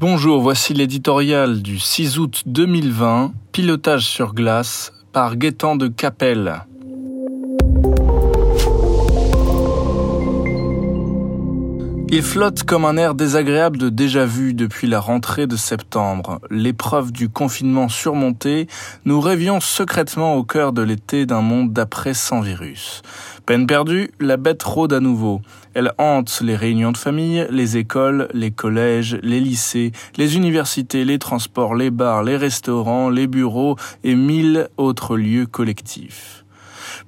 [0.00, 6.64] Bonjour, voici l'éditorial du 6 août 2020, Pilotage sur glace par Gaétan de Capelle.
[12.12, 16.40] Il flotte comme un air désagréable de déjà-vu depuis la rentrée de septembre.
[16.50, 18.66] L'épreuve du confinement surmontée,
[19.04, 23.02] nous rêvions secrètement au cœur de l'été d'un monde d'après sans virus.
[23.46, 25.40] Peine perdue, la bête rôde à nouveau.
[25.72, 31.20] Elle hante les réunions de famille, les écoles, les collèges, les lycées, les universités, les
[31.20, 36.44] transports, les bars, les restaurants, les bureaux et mille autres lieux collectifs.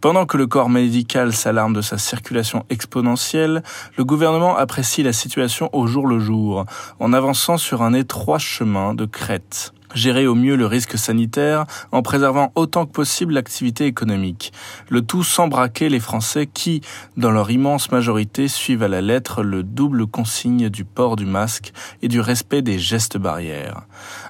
[0.00, 3.62] Pendant que le corps médical s'alarme de sa circulation exponentielle,
[3.96, 6.64] le gouvernement apprécie la situation au jour le jour,
[7.00, 12.02] en avançant sur un étroit chemin de crête gérer au mieux le risque sanitaire en
[12.02, 14.52] préservant autant que possible l'activité économique.
[14.88, 16.80] Le tout sans braquer les Français qui,
[17.16, 21.72] dans leur immense majorité, suivent à la lettre le double consigne du port du masque
[22.02, 23.82] et du respect des gestes barrières.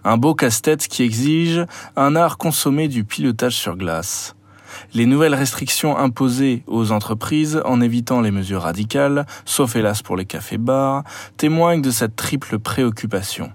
[0.04, 1.64] Un beau casse-tête qui exige
[1.96, 4.34] un art consommé du pilotage sur glace.
[4.94, 10.24] Les nouvelles restrictions imposées aux entreprises en évitant les mesures radicales, sauf hélas pour les
[10.24, 11.04] cafés-bars,
[11.36, 13.50] témoignent de cette triple préoccupation.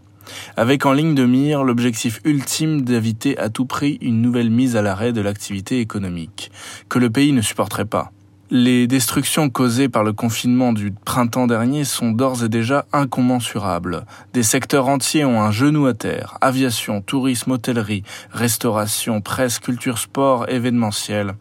[0.55, 4.81] Avec en ligne de mire l'objectif ultime d'éviter à tout prix une nouvelle mise à
[4.81, 6.51] l'arrêt de l'activité économique,
[6.89, 8.11] que le pays ne supporterait pas.
[8.49, 14.05] Les destructions causées par le confinement du printemps dernier sont d'ores et déjà incommensurables.
[14.33, 16.37] Des secteurs entiers ont un genou à terre.
[16.39, 21.33] Aviation, tourisme, hôtellerie, restauration, presse, culture, sport, événementiel.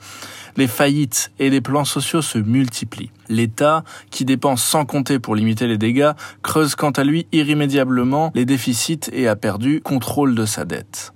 [0.56, 3.12] Les faillites et les plans sociaux se multiplient.
[3.28, 6.12] L'État, qui dépense sans compter pour limiter les dégâts,
[6.42, 11.12] creuse quant à lui irrémédiablement les déficits et a perdu contrôle de sa dette.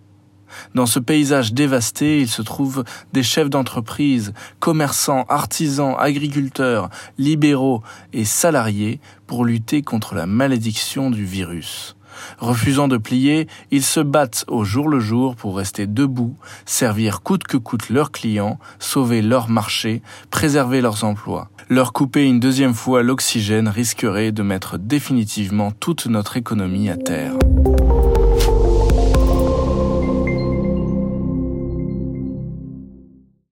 [0.75, 8.25] Dans ce paysage dévasté, il se trouve des chefs d'entreprise, commerçants, artisans, agriculteurs, libéraux et
[8.25, 11.97] salariés pour lutter contre la malédiction du virus.
[12.39, 17.45] Refusant de plier, ils se battent au jour le jour pour rester debout, servir coûte
[17.45, 21.49] que coûte leurs clients, sauver leur marché, préserver leurs emplois.
[21.69, 27.35] Leur couper une deuxième fois l'oxygène risquerait de mettre définitivement toute notre économie à terre.